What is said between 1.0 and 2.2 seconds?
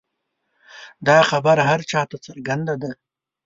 دا خبره هر چا ته